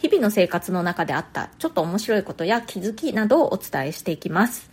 [0.00, 4.70] 日々の生活の中であったちょっと面白いことや気づきなどをお伝えしていきます。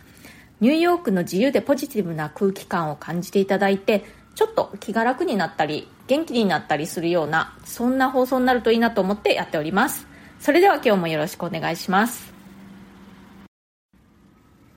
[0.60, 10.06] ニューヨークの自由でポジティブな空気感を感じていただいて、ちょっと気が楽になったり、元気になったりするような、そんな放送になるといいなと思ってやっております。
[10.40, 12.32] それでは今日もよろしくお願いします。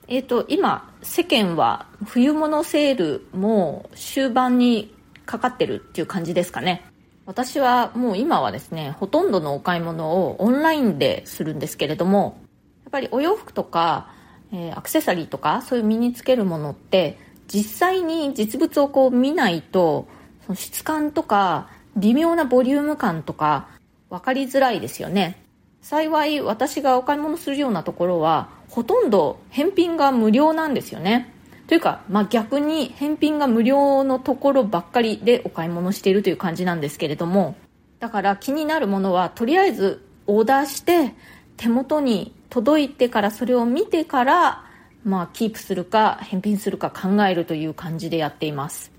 [0.06, 6.91] えっ、ー、と、今、世間は冬物セールも終盤にかかってるっていう感じですかね。
[7.24, 12.38] 私はもう今はですね、ほとんどのお買い物をオンラインでするんですけれども、
[12.84, 14.10] やっぱりお洋服とか、
[14.52, 20.08] えー、アクセサリーとか、そういう身につけるものって、実際に実物をこう見ないと、
[20.46, 23.68] その質感とか、微妙なボリューム感とか、
[24.10, 25.40] 分かりづらいですよね。
[25.80, 31.31] 幸い私がお買い物するようなところは、ほとんど返品が無料なんですよね。
[31.72, 37.56] というか、まあ、逆に返品が無料のところばっかりでお買い物しているという感じなんですけれども、
[37.98, 41.14] だから気になるものはとりあえずオーダーして
[41.56, 44.64] 手元に届いてからそれを見てから、
[45.02, 48.92] まあ、キープするか返品するか考えるという感じでやっています。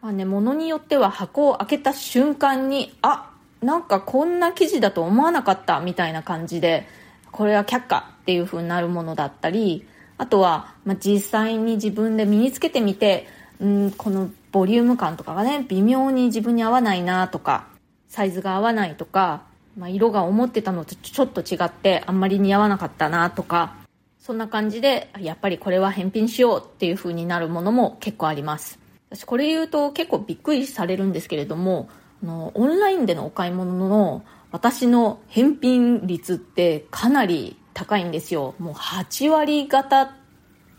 [0.00, 6.86] まあね、物によっては箱を開けた瞬間に、あ、なんかこんな生地だと思わなかったみたいな感じで、
[7.32, 9.86] これは却下っていう風になるものだったり
[10.16, 13.26] あとは、まあ、実際に自分で身につけてみて
[13.60, 17.66] うんこのボリューム感とかがね微妙に自分に合わないなとか
[18.08, 19.42] サイズが合わないとか、
[19.76, 23.74] まあ、色が思ってたのとちょっと違ってあんまり似合わなかったなとか
[24.20, 28.78] そんな感じでやっぱりこれは返品しようっていう風になるものも結構あります。
[29.10, 31.88] 私これ言うと結構びっくりされるんですけれども
[32.24, 38.54] のオンラインでのお買い物の私の返品率ってかなり高いんですよ。
[38.58, 40.14] もう8割方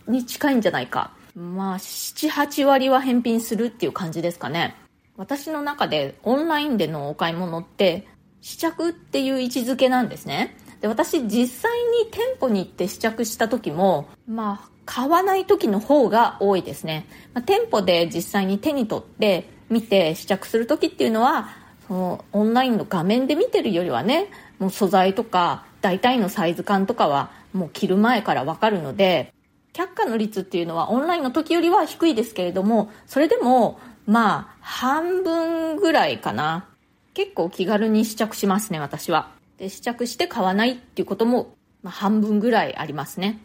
[0.07, 1.11] に近いんじゃないか。
[1.35, 4.75] まあ、7、8割は返品するっていう感じですかね。
[5.17, 8.07] 私の中でオンラインでのお買い物って
[8.41, 10.57] 試着っていう位置づけなんですね。
[10.81, 11.71] で、私実際
[12.03, 17.07] に店舗に行って試着した時も、まあ、買わない時の方が多いですね。
[17.33, 21.49] まあ、店舗で実際に手に取って見て試着する時っていうのは、
[21.87, 24.27] そのオンラインの画面で見てるよりはね、
[24.59, 29.33] もう素材とか大体のサイズ感とかはもう着る前からわかるので、
[29.73, 36.69] 却下の率っていうのはオンラインの時よりは低いですけれども、それでも、まあ、半分ぐらいかな。
[37.13, 39.31] 結構気軽に試着しますね、私は。
[39.57, 43.39] で、試着して買わないっていうことも、ま、半分ぐらいありますね。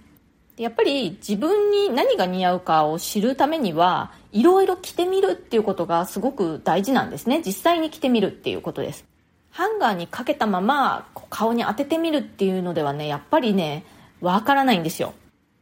[0.60, 7.40] やっぱり自分に何が似合うかを知るためには、いろいろ着てみるっていうことがすごく大事なんですね。
[7.44, 9.06] 実際に着てみるっていうことです。
[9.50, 13.86] ハンガーにかけたまま顔に当ててみるっていうのではね、やっぱりね、
[14.20, 15.14] わからないんですよ。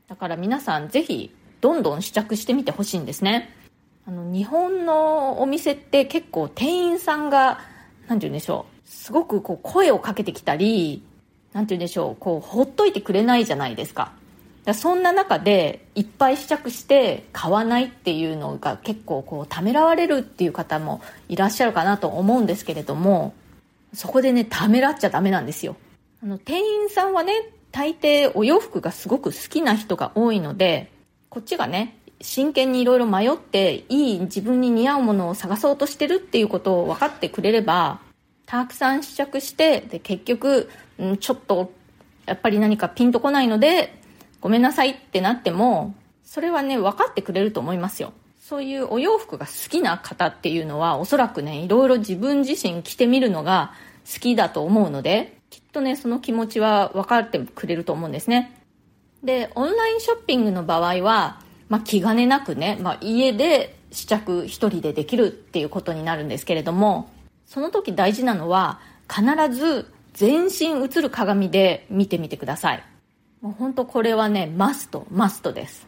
[0.09, 3.55] だから皆さんぜひ、どんどん試着してみてほしいんですね。
[4.05, 7.61] あの、日本のお店って結構店員さんが、
[8.09, 11.05] なんて言うんでしょう、すごくこう声をかけてきたり、
[11.53, 14.18] なんて言うんでしょう、こう、ほっといてくれないじゃないですか。
[14.69, 23.33] だそんな中で、いっぱい試着して買わないっていうのが結構こう、ためらわれるっていう方もいらっしゃるかなと思うんですけれども、
[23.95, 25.77] そこでね、ためらっちゃダメなんですよ。
[26.23, 27.33] あの、店員さんはね、
[27.73, 30.93] 大抵お洋服がすごく好きな人が多いので、
[31.31, 38.01] こっちがね、真剣にいろいろ迷って、いい自分に似合うものを探そうとしてるっていうことを分かってくれれば、
[38.45, 40.69] たくさん試着して、で、結局、
[41.03, 41.73] んちょっと、
[42.27, 43.98] やっぱり何かピンとこないので、
[44.41, 45.95] ごめんなさいってなっても、
[46.25, 48.13] それはね、分かってくれると思いますよ。
[48.41, 53.73] そういうお洋服が好きな方っていうのはおそらくね、いろいろ自分自身着てみるのが
[54.11, 58.59] 好きだと思うので、きっとね、その気持ちは分かってくれると思うんですね。
[59.23, 67.11] で、オンラインショッピングの場合は、まあ、気兼ねなくね、まあ、家で試着一人でできるっていうことになるんですけれども、
[67.45, 72.85] その時大事なのは、必ず全身映る鏡で見てみてください。
[73.41, 75.87] もう本当これはね、マスト、マストです。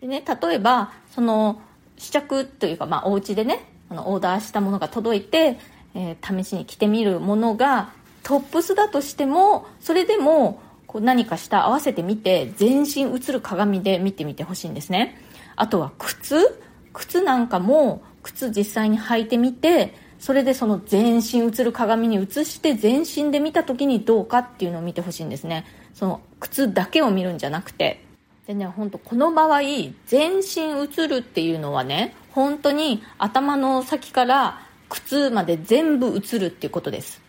[0.00, 1.60] でね、例えば、その、
[1.96, 5.58] 試着というか、まあ、お家でね、あの、オーダーしたものが届いて、
[5.94, 7.90] えー、試しに着てみるものが、
[8.22, 15.20] トップスだとしても、それでも、こう何かした合わせてみて、全身映る鏡で見てみてほしいんですね。
[15.54, 16.60] あとは靴？
[16.92, 25.64] 靴なんかも、靴実際に履いてみて、それでその全身映る鏡に映して全身で見た時にどうかっていうのを見てほしいんですね。
[25.94, 28.04] その靴だけを見るんじゃなくて。
[28.46, 29.60] でね本当この場合
[30.06, 37.20] 全身映るっていうのはね本当に頭の先から靴まで全部映るっていうことです。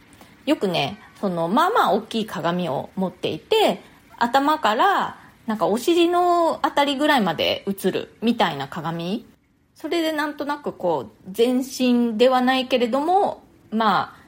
[0.45, 3.81] よくねそのまあまあ大きい鏡を持っていて
[4.17, 9.25] 頭からなんかお尻のあたりぐらいまで映るみたいな鏡
[9.79, 13.41] それでなんとなくこう全身ではないけれども
[13.71, 14.19] まあ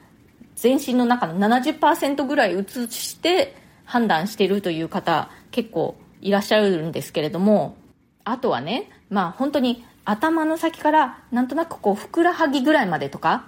[0.54, 3.54] 全身の中の70%ぐらい映して
[3.84, 7.76] 判断しているという方結構いらっしゃるんですけれども
[8.24, 13.44] あとはねまあ本当に頭の先からなんとなくこうふくらはぎぐらいまでとか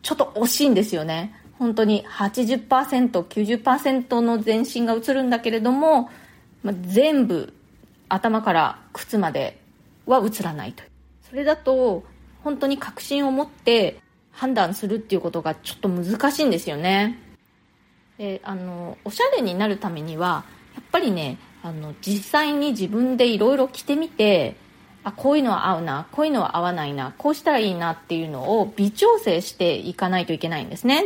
[0.00, 1.34] ちょっと惜しいんですよね。
[1.58, 6.08] 本当に 80%90% の全身が映るんだけれども、
[6.62, 7.52] まあ、全部
[8.08, 9.60] 頭から靴まで
[10.06, 10.82] は映らないと
[11.32, 12.04] それだと
[12.44, 14.02] 本当に確信を持って
[14.32, 17.18] 判断するっていうことがちょっと難しいんですよね。
[18.18, 20.44] であのおしゃれになるためには
[20.74, 24.56] やっぱりねあの実際に自分でいろいろ着てみて
[25.04, 30.96] あこういうのは合うなこういうのは合わないなこうしたらいいなっていうのを微調整していかないといけないんですね。
[30.96, 31.02] や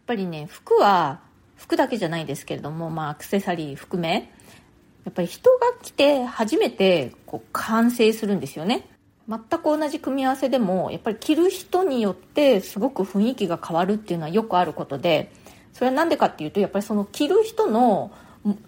[0.00, 1.20] っぱりね服は
[1.56, 4.30] 服だけじゃないですけれども、まあ、アクセサリー含め
[5.06, 8.90] やっぱり人が着て初めてこう完成するんですよね。
[9.28, 15.32] 全く同じ組み合わせでもやっぱり着る人によってすごく雰囲気が変わるっていうのはよくあることで
[15.72, 18.12] それは何でかっていうとやっぱりその着る人の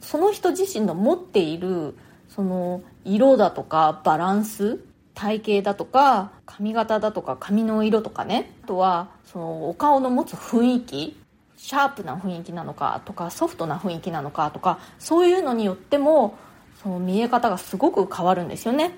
[0.00, 1.96] その人自身の持っている
[2.28, 4.81] その色だとかバランス
[5.14, 11.20] 体型だとか髪型だとか髪の色とかねあとはそのお顔の持つ雰囲気
[11.56, 16.37] シャープな雰囲気なのかとかソフトな雰囲気なのかとかそういうのによっても
[16.82, 18.96] その見え方がすごく変わるんですよね。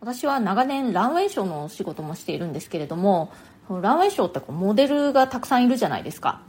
[0.00, 3.32] 私は長年ランウェイショーの仕事もしているんですけれども
[3.68, 6.40] ランウェイショーってこうモデルがたくさんいるじゃないですか。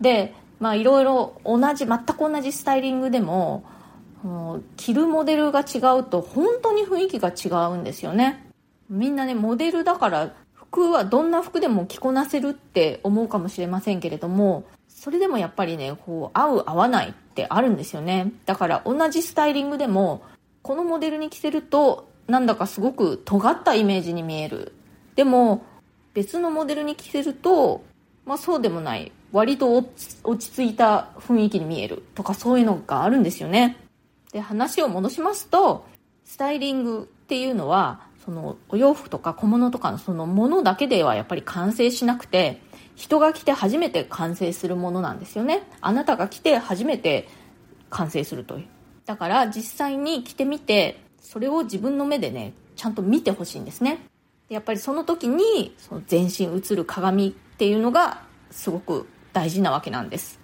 [0.00, 3.64] でまあいろいろ同じ全く同じスタイリングでも
[4.76, 8.46] 着るモデルが違うと本当に雰囲気が違うんですよね。
[8.88, 18.32] みんなねモデルだから服はどんな服でも着こなせるって思うかもしれませんけれどもそれでもやっぱりねこう合う合わないってあるんですよね。
[18.44, 20.22] だから同じスタイリングでも
[20.62, 24.72] このモデルに着せるとなんだかすごく尖ったイメージに見える。
[25.16, 25.64] でも
[26.14, 27.84] 別のモデルに着せると、
[28.24, 29.12] まあ、そうでもない。
[29.32, 29.76] 割と
[30.24, 32.04] 落ち着いた雰囲気に見える。
[32.14, 33.76] とかそういうのがあるんですよね。
[34.32, 35.84] で話を戻しますと
[36.24, 42.60] スタイリングっていうのはそのお洋服とか小物とかのそのものだけではやっぱり完成しなくて
[42.94, 45.64] 人が着て初めて完成するものなんですよね。
[45.80, 47.28] あなたが着て初めて
[47.88, 48.66] 完成するという。
[49.04, 54.00] だから実際に着てみてそれを自分の目でねちゃんと見てほしいんですね。
[54.48, 60.40] やっぱりその時にその全身映る鏡っていうのがすごく大事なわけなんです。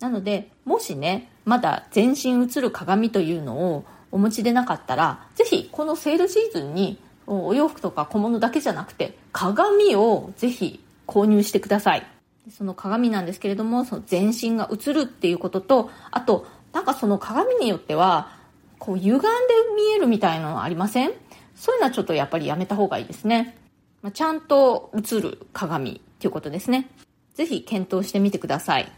[0.00, 12.06] なのでもしねまだ全身映る鏡というのをお持ちでなかったらぜひこのセールシーズンにお洋服とか小物だけじゃなくて鏡をぜひ購入してください。
[12.50, 18.43] その鏡なんですけれどもその全身が映るっていうこととあとなんかその鏡によっては
[18.84, 19.28] こう歪んで
[19.74, 21.12] 見えるみたいなのありません？
[21.54, 23.56] そういうのはちょっとやっぱりやめた方がいいですね。
[24.02, 26.90] まあ、ちゃんと映る鏡っていうことですね。
[27.32, 28.92] ぜひ検討してみてください。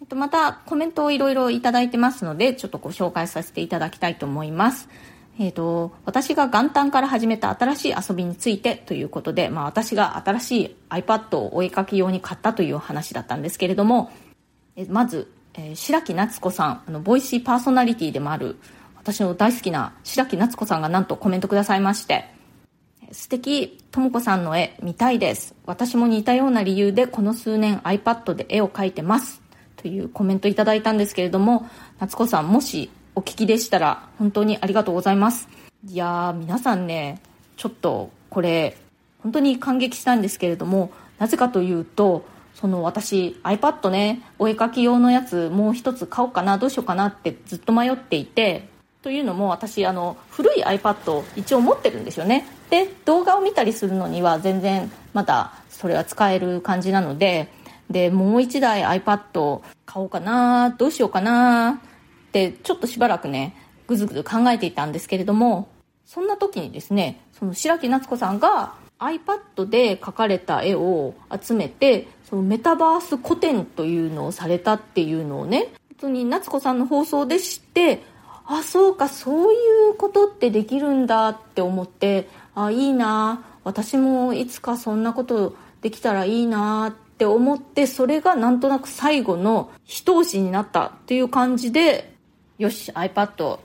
[0.00, 4.88] えっと、またコメントをいろいろいただいてますので、ちょっとご紹介させていただきたいと思います。
[5.40, 14.12] えっ、と、私が元旦から始めた新しい遊びについてということで、まあ私が新しい iPad をお絵かき用に買ったという話だったんですけれども、
[14.76, 18.56] えまずえー、白木夏子さんあのボイシーパーソナリティでもある
[18.96, 22.24] 私の大好きな白木夏子さんがなんとコメントくださいまして
[23.12, 25.56] 素敵とも子さんの絵見たいです。
[25.66, 29.42] 私も似たような理由でこの数年 iPad で絵を描いてます。
[29.76, 35.48] というコメントいただいたんですけれども夏子さんもしお聞きでしたら本当にありがとうございます。
[35.88, 37.20] いやー皆さんね
[37.56, 38.76] ちょっとこれ
[39.24, 42.24] 本当に感激したんですけれどもなぜかというと
[42.60, 48.68] その私 iPad ねお絵かき用のやつもう一つ買おうかなどうしようかなってずっと迷っていて
[49.02, 52.46] というのも私あの古い iPad を一応持ってるんですよね。
[52.68, 57.50] で動画を見たりするのには全然まだそれは使える感じなので
[57.88, 61.80] でもう一台 iPad 買おうかなどうしようかな
[62.28, 63.56] ってちょっとしばらくね
[63.88, 65.68] ぐずぐず考えていたんですけれども
[66.04, 78.02] そんな時にですねその白木夏子さんが iPad で描かれた絵を集めてそのメタバース古典というのをされたっていうのをね本当に夏子さんの放送で知って
[78.46, 79.56] あそうかそうい
[79.90, 92.14] うことってできるんだって思ってあいいな私もいつかそんなことできたらいいなって思ってそれがなんとなく最後の一押しになったっていう感じで
[92.58, 93.58] よし iPad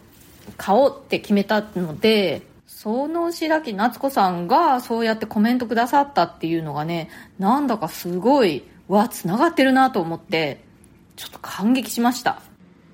[0.57, 2.41] 買おうって決めたので
[2.75, 10.61] その白木夏子さんがそうやってコメントくださったっていうのがねなんだかすごいわつながってるなと思って
[11.15, 12.41] ちょっと感激しました。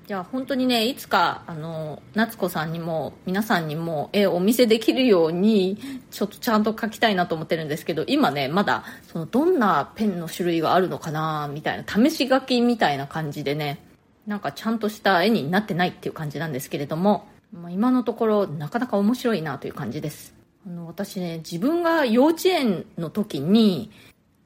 [0.06, 5.78] じゃあ本当にねいつかあの夏子さんにも皆さんにも絵をお見せできるように
[6.12, 13.84] ちょっとちゃんと描きたいなと思ってるんですけど今ねまだそのどんなペンの種類があるのかなみたいな試し書きみたいな感じでね
[14.28, 20.34] なんかちゃんとした絵になってないっていう感じなんですけれども、まあ、今のところなかなか面白いなという感じです。
[20.66, 23.90] あの私ね自分が幼稚園の時に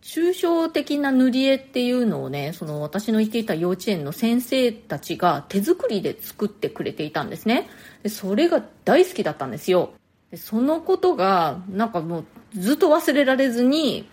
[0.03, 7.69] 抽象的な塗り絵っていうのをねその私の行っていた幼稚園の先生たちが手作りで作ってくれていたんですね。
[8.03, 9.93] でそれが大好きだったんですよ。
[10.31, 14.09] でそのことがなんかもうずっと忘れられずに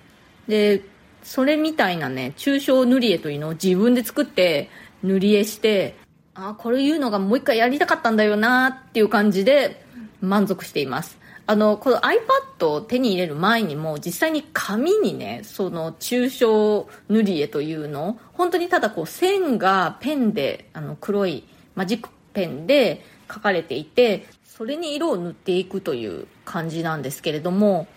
[0.48, 0.84] で
[1.24, 4.70] それみたいなね抽象塗り絵というのを自分で作って
[5.04, 5.96] 塗り絵して
[6.36, 9.86] あこれいうのがもう一回やりたかったんだよなっていう感じで
[10.22, 11.18] 満足しています。
[11.46, 21.44] あの、この iPad を手に入れる前にも、実際に紙にね、その抽象塗り絵というの本当にただこう線がペンで、あの黒い
[21.76, 27.88] マジックペンで書かれていて、それに色を塗っていくという感じなんですけれども、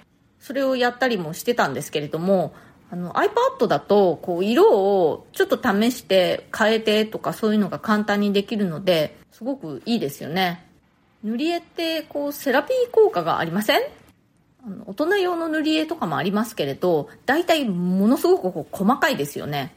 [0.40, 2.52] それをやったりもしてたんですけれども、
[2.90, 10.64] あの iPad だとこう色をちょっと試して変えてとかそういうのが簡単にできるのですごくいいですよね。
[11.24, 13.80] 塗り絵ってこうセラピー効果がありません？
[14.64, 19.74] あの大人用の塗り絵とかもありますけれど大体ものすごくこう細かいですよね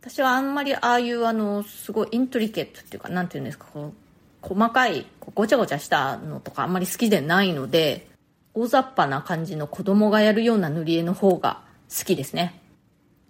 [0.00, 3.92] 私はあんまりああいうあのすごいイントリケットっていうか何て言うんですかこう
[4.40, 8.08] 細かいごちゃごちゃしたのとかあんまり好きでないので
[8.54, 11.62] 大雑把な感じの子供がやるような塗り絵の方が
[11.96, 12.60] 好きですね。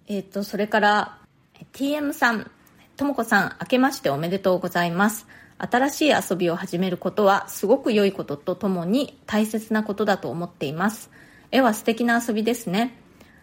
[0.06, 1.18] えっ、ー、とそれから
[1.72, 2.50] TM さん
[2.96, 5.26] ともこさん明けましておめでとうございます。
[5.58, 11.10] 新しい遊びを始めることはすごく良いこととともに大切なことだと思っています。
[11.50, 12.96] 絵は素敵な遊びですね。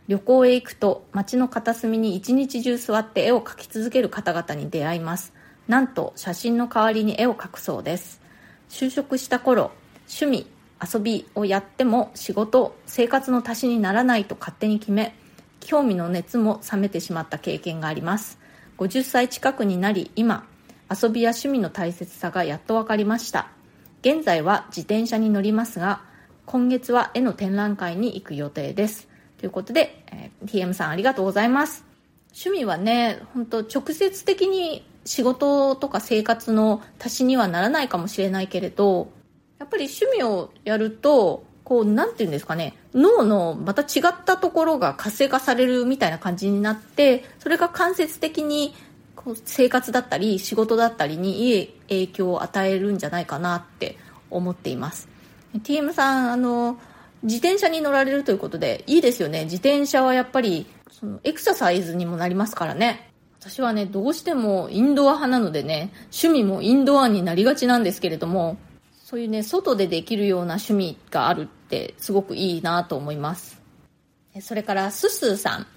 [0.07, 5.33] 旅行へ行くと街の片隅に一日中座って絵を描き続ける方々に出会います。
[5.67, 8.21] なんと写真の代わりに絵を描くそうです。
[8.69, 9.71] 就職した頃
[10.07, 10.47] 趣味
[10.81, 15.15] 遊びをやっても仕事生活の足しにならないと勝手に決め
[15.59, 18.39] 興味の熱も冷めてしまった経験があります。
[18.77, 20.45] 50歳近くになり今
[20.89, 23.49] 遊びや趣味の大切さがやっと分かりました。
[24.01, 26.01] 現在は自転車に乗りますが
[26.45, 29.07] 今月は絵の展覧会に行く予定です。
[29.37, 31.85] ということで、えー、TM さんありがとうございます。
[32.31, 39.09] 趣味はね本当直接的に仕事とか生活の足しにはならないかもしれないけれど
[39.59, 48.73] やっぱり趣味をやるとこうなんて言うんですかね脳のまた違ったところが活性化されるみたいな感じになってそれが間接的に
[49.15, 53.97] こう生活だったり仕事だったりにいい影響を与えるんじゃないかなって
[54.31, 55.09] 思っています。
[55.53, 56.79] TM さんあの
[57.23, 59.43] 自転車に乗られるということでいいですよね。
[59.43, 63.11] 自転車はやっぱりそのエクササイズにもなりますからね。
[63.39, 68.57] 私はねどうしてもインドア派なのでね趣味もインドアになりがちなんですけれども
[69.09, 73.59] そういうね外でできるような趣味があるってすごくいいなと思います
[74.39, 75.67] それからススーさん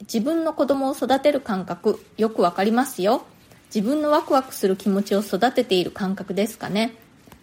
[0.00, 3.26] 自分の子供を育てる感覚よくわかりますよ
[3.74, 6.94] 自分のワクワクする気持ちを育てている感覚ですかね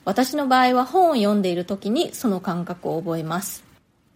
[0.04, 3.70] 私の場合は本を読んでいる時にその感覚を覚えます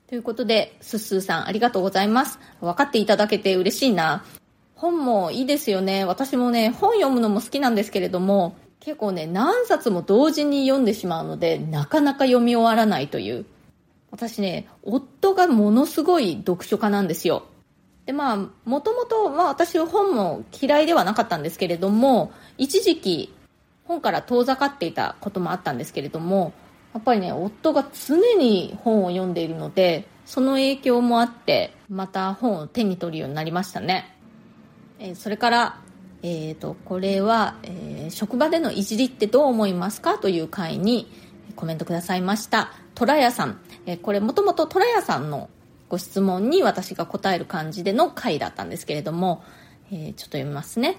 [0.08, 2.38] ということで、すすーさんありがとうございます。
[2.62, 4.24] 分かっていただけて嬉しいな。
[4.76, 6.06] 本もいいですよね。
[6.06, 13.46] 私もね、本読むのも好きなんですけれども、結構ね、何冊も同時に読んでしまうので、なかなか読み終わらないという。
[14.12, 17.44] 私ね、夫がものすごい読書家なんですよ。
[18.06, 23.34] でまあもともと私は本も嫌いではなかったんですけれども一時期
[23.86, 26.52] 本から遠ざかっていたこともあったんですけれども
[26.94, 34.18] やっぱりね夫が常に本を読んでいるのでその影響もあってまた本を手に取るようになりましたね、
[35.00, 35.80] えー、それから
[36.26, 41.12] えーと、これは、えー、職場でのいじりってどう思いますかという回に
[41.56, 45.50] コメントくださいましたトラヤさん、えー、これもともとトラヤさんの
[45.90, 49.44] ご質問に私が答える感じでの回だったんですけれども、
[49.92, 50.98] えー、ちょっと読みますね。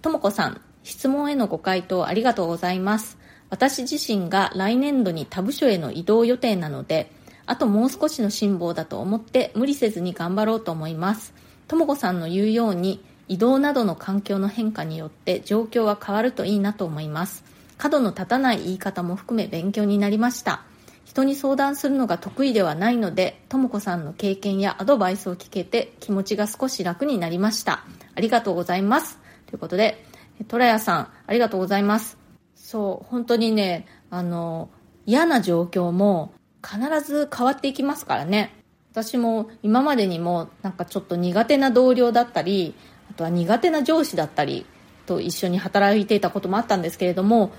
[0.00, 3.18] ともこさん、質問へのご回答ありがとうございます。
[3.50, 7.10] 私自身が来年度に他部署への移動予定なので、
[7.44, 11.34] あともう少しの辛抱だと思って無理せずに頑張ろうと思います。
[11.68, 17.42] ともこさんの言うように、移動などの環境の変化によって状況は変わるといいなと思います。
[17.78, 20.64] 角の立たない言い方も含め勉強になりました。
[21.06, 27.86] 人に相談するのが得意ではないので、ともこさんの経験やアドバイスを聞けて気持ちが少し楽になりました。
[28.14, 29.18] ありがとうございます。
[29.46, 30.04] ということで、
[30.46, 32.18] トラヤさん、ありがとうございます。
[32.54, 34.68] そう、本当にね、あの、
[35.06, 38.54] 嫌な状況も必ず変わっていきますからね。
[38.92, 42.74] 私も今までにもなんかちょっと苦手な同僚だったり、
[43.12, 44.64] あとは苦手な上司だったり
[45.04, 47.52] と一緒に働いていたこともあったんですけれども、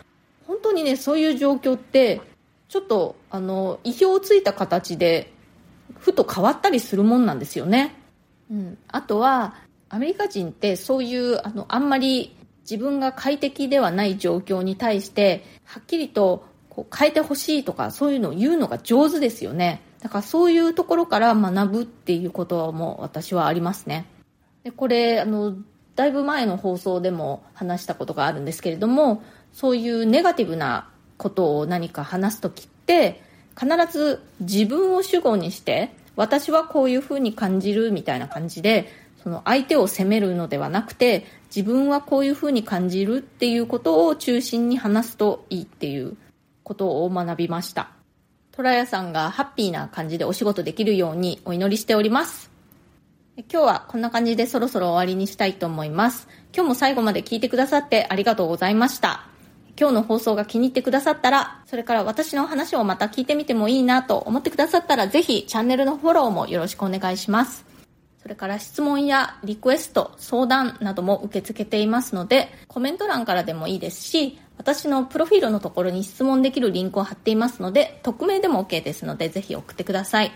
[0.48, 2.22] 本当にね、そういう状況って、
[2.70, 5.32] ちょっと、あの、意表をついた形で、
[6.00, 7.94] ふと変わったりするもんなんですよね。
[8.50, 8.78] うん。
[8.88, 9.56] あとは、
[9.90, 19.82] アメリカ人ってそういう、あの、あんまり自分が快適ではない状況に対して、はっきりとこう変えてほしいとか、そういうのを言うのが上手ですよね。
[20.00, 24.08] だからそういうところから学ぶっていうことも私はありますね。
[24.63, 25.55] で、これ、あの、
[25.96, 33.22] だいぶ前の放送でも話したことがあるんですけれども、そういうネガティブなことを何か話す時って、
[33.60, 38.88] 必ず自分を主語にして、私はこういうふうに感じるみたいな感じで、
[39.22, 46.17] その相手を責めるのではなくて、自分はこういうふうに感じるっていうことを中心に話すといいっていう
[46.63, 47.91] ことを学びました。
[48.51, 52.53] トラヤさんがハッピーな感じでお仕事できるようにお祈りしております。
[53.36, 56.28] 今日はこんな感じでそろそろ終わりにしたいと思います。
[56.54, 59.25] 今日も最後まで聞いてくださってありがとうございました。
[59.75, 67.66] 今日の放送が気に入ってくださったら、それから私の話をまた聞いてみてもいいなと思ってくださったら、ぜひチャンネルのフォローもよろしくお願いします。
[68.22, 80.32] それから質問やリクエスト、相談なども受け付けていますので、コメント欄からでもいいですし、私のプロフィールのところに質問できるリンクを貼っていますので、匿名でも OK ですので、ぜひ送ってください。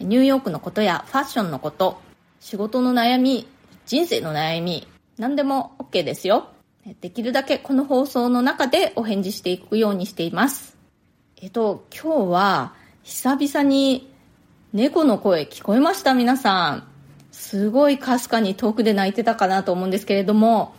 [0.00, 2.02] ニューヨークのことやファッションのこと、
[2.40, 3.46] 仕事の悩み、
[3.84, 6.48] 人生の悩み、何でも OK ですよ。
[7.02, 10.78] できるだけこの放送の中でお返事していくようにしています。
[11.42, 14.10] えっと、今日は久々に
[14.72, 16.88] 猫の声聞こえました皆さん。
[17.30, 20.74] すごいかすかに遠くで泣いてたかなと思うんですけれども、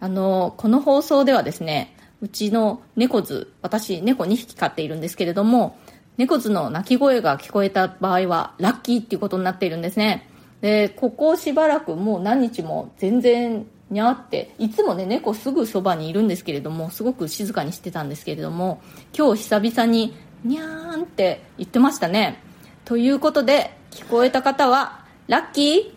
[0.00, 5.76] あの、この放送ではですね、うちの猫図、私猫2匹飼っているんですけれども、
[6.16, 10.30] 猫図の鳴き声が聞こえた場合はラッキーっていうことになっているんですね。
[10.64, 18.80] で、ここしばらくもう何日も全然にゃっていつもね猫すぐそばにいるんですけれどもすごく静かにしてたんですけれども
[19.14, 22.42] 今日久々ににゃーんって言ってましたね。
[22.86, 25.92] ということで聞こえた方はラッキー。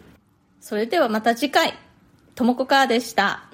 [0.59, 1.73] それではまた次回。
[2.35, 3.46] ともこかーでした。